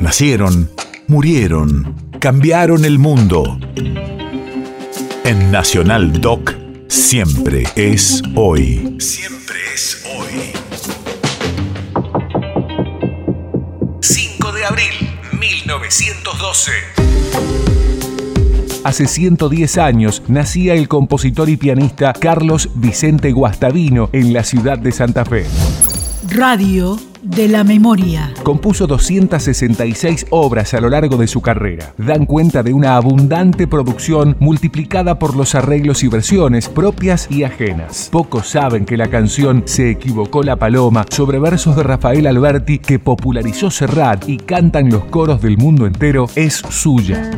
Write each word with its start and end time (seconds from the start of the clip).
Nacieron, 0.00 0.70
murieron, 1.08 1.94
cambiaron 2.20 2.86
el 2.86 2.98
mundo. 2.98 3.58
En 5.24 5.50
Nacional 5.52 6.22
Doc, 6.22 6.54
siempre 6.88 7.64
es 7.76 8.22
hoy. 8.34 8.96
Siempre 8.98 9.56
es 9.74 10.02
hoy. 10.16 10.52
5 14.00 14.52
de 14.52 14.64
abril, 14.64 14.94
1912. 15.38 16.72
Hace 18.82 19.06
110 19.06 19.76
años 19.76 20.22
nacía 20.28 20.72
el 20.72 20.88
compositor 20.88 21.50
y 21.50 21.58
pianista 21.58 22.14
Carlos 22.14 22.70
Vicente 22.74 23.32
Guastavino 23.32 24.08
en 24.14 24.32
la 24.32 24.44
ciudad 24.44 24.78
de 24.78 24.92
Santa 24.92 25.26
Fe. 25.26 25.44
Radio 26.30 26.98
de 27.22 27.48
la 27.48 27.64
memoria. 27.64 28.32
Compuso 28.42 28.86
266 28.86 30.26
obras 30.30 30.74
a 30.74 30.80
lo 30.80 30.88
largo 30.88 31.16
de 31.16 31.26
su 31.26 31.40
carrera. 31.40 31.94
Dan 31.98 32.26
cuenta 32.26 32.62
de 32.62 32.72
una 32.72 32.96
abundante 32.96 33.66
producción 33.66 34.36
multiplicada 34.40 35.18
por 35.18 35.36
los 35.36 35.54
arreglos 35.54 36.02
y 36.02 36.08
versiones 36.08 36.68
propias 36.68 37.30
y 37.30 37.44
ajenas. 37.44 38.08
Pocos 38.10 38.48
saben 38.48 38.84
que 38.84 38.96
la 38.96 39.08
canción 39.08 39.62
Se 39.66 39.90
equivocó 39.90 40.42
la 40.42 40.56
paloma 40.56 41.04
sobre 41.08 41.38
versos 41.38 41.76
de 41.76 41.82
Rafael 41.82 42.26
Alberti 42.26 42.78
que 42.78 42.98
popularizó 42.98 43.70
Serrat 43.70 44.28
y 44.28 44.38
cantan 44.38 44.90
los 44.90 45.04
coros 45.04 45.40
del 45.42 45.56
mundo 45.58 45.86
entero 45.86 46.26
es 46.34 46.54
suya. 46.54 47.30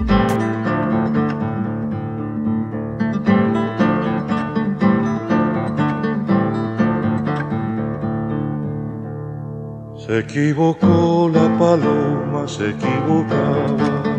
Se 10.13 10.19
equivocó 10.19 11.31
la 11.33 11.49
paloma, 11.59 12.47
se 12.47 12.69
equivocaba. 12.69 14.13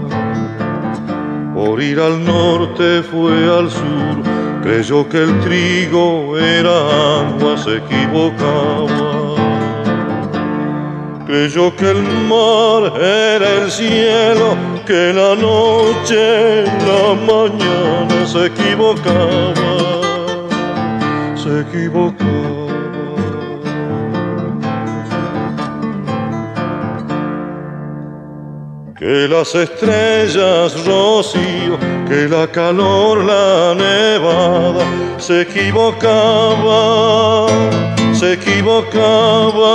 Por 1.54 1.84
ir 1.84 2.00
al 2.00 2.26
norte 2.26 3.04
fue 3.04 3.32
al 3.32 3.70
sur, 3.70 4.24
creyó 4.64 5.08
que 5.08 5.18
el 5.20 5.40
trigo 5.42 6.36
era 6.36 7.28
agua, 7.28 7.56
se 7.60 7.78
equivocaba. 7.78 9.36
Creyó 11.28 11.76
que 11.76 11.92
el 11.92 12.02
mar 12.28 13.00
era 13.00 13.64
el 13.64 13.70
cielo, 13.70 14.58
que 14.88 15.14
la 15.14 15.36
noche, 15.36 16.64
la 16.90 17.14
mañana 17.32 18.26
se 18.26 18.48
equivocaba, 18.48 19.54
se 21.36 21.60
equivocaba. 21.62 22.53
Que 29.04 29.28
las 29.28 29.54
estrellas 29.54 30.86
rocío, 30.86 31.78
que 32.08 32.30
la 32.30 32.48
calor, 32.48 33.26
la 33.26 33.76
nevada, 33.76 34.86
se 35.18 35.42
equivocaba, 35.42 37.48
se 38.14 38.36
equivocaba. 38.36 39.74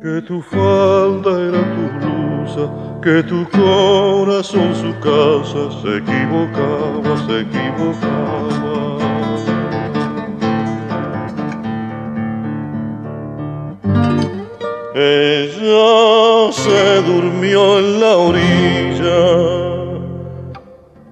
Que 0.00 0.22
tu 0.22 0.40
falda 0.40 1.30
era 1.48 1.60
tu 1.74 2.15
blusa, 2.46 2.70
que 3.02 3.22
tu 3.22 3.44
corazón 3.50 4.74
su 4.74 4.92
casa 5.00 5.70
se 5.82 5.98
equivocaba, 5.98 7.16
se 7.26 7.40
equivocaba. 7.40 8.56
Ella 14.94 16.52
se 16.52 17.02
durmió 17.02 17.78
en 17.78 18.00
la 18.00 18.16
orilla, 18.16 19.24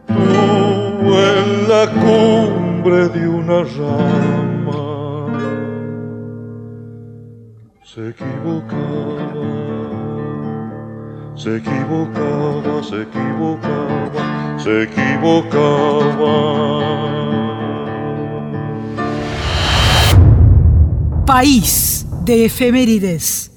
tú 0.06 1.14
en 1.14 1.68
la 1.68 1.90
cumbre 1.90 3.08
de 3.08 3.28
una 3.28 3.62
rama. 3.62 4.84
Se 7.82 8.08
equivocaba 8.08 9.33
se 11.36 11.56
equivocaba, 11.56 12.82
se 12.82 13.02
equivocaba, 13.02 14.58
se 14.58 14.82
equivocaba. 14.82 16.34
País 21.26 22.06
de 22.24 22.44
efemérides. 22.44 23.53